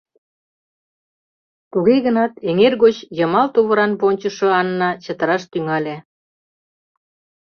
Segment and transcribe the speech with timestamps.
[1.71, 5.95] Туге гынат эҥер гоч йымал тувыран вончышо Анна чытыраш тӱҥале.